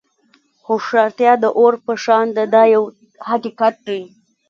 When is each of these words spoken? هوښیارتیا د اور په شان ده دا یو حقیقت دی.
هوښیارتیا 0.67 1.33
د 1.43 1.45
اور 1.59 1.73
په 1.85 1.93
شان 2.03 2.25
ده 2.35 2.43
دا 2.53 2.63
یو 2.75 2.83
حقیقت 3.29 3.75
دی. 3.87 4.01